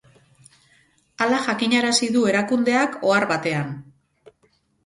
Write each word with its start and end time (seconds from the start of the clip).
Hala 1.25 1.41
jakinarazi 1.47 2.09
du 2.17 2.25
erakundeak 2.31 2.99
ohar 3.11 3.29
batean. 3.33 3.73